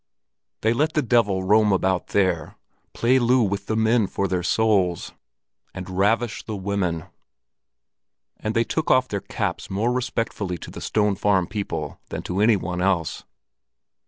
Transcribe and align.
They 0.61 0.73
let 0.73 0.93
the 0.93 1.03
devil 1.03 1.43
roam 1.43 1.71
about 1.71 2.07
there, 2.07 2.55
play 2.91 3.19
loo 3.19 3.43
with 3.43 3.67
the 3.67 3.75
men 3.75 4.07
for 4.07 4.27
their 4.27 4.41
souls, 4.41 5.13
and 5.75 5.91
ravish 5.91 6.41
the 6.41 6.55
women; 6.55 7.05
and 8.37 8.55
they 8.55 8.63
took 8.63 8.89
off 8.89 9.07
their 9.07 9.21
caps 9.21 9.69
more 9.69 9.91
respectfully 9.91 10.57
to 10.57 10.71
the 10.71 10.81
Stone 10.81 11.17
Farm 11.17 11.45
people 11.45 11.99
than 12.09 12.23
to 12.23 12.39
any 12.41 12.55
one 12.55 12.81
else. 12.81 13.25